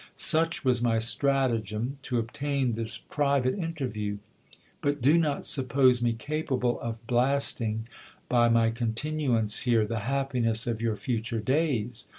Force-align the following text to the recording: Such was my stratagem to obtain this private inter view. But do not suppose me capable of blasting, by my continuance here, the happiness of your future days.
Such 0.15 0.65
was 0.65 0.81
my 0.81 0.97
stratagem 0.97 1.99
to 2.01 2.17
obtain 2.17 2.73
this 2.73 2.97
private 2.97 3.53
inter 3.53 3.85
view. 3.85 4.17
But 4.81 4.99
do 4.99 5.15
not 5.19 5.45
suppose 5.45 6.01
me 6.01 6.13
capable 6.13 6.79
of 6.79 7.05
blasting, 7.05 7.87
by 8.27 8.49
my 8.49 8.71
continuance 8.71 9.59
here, 9.59 9.85
the 9.85 9.99
happiness 10.09 10.65
of 10.65 10.81
your 10.81 10.95
future 10.95 11.39
days. 11.39 12.07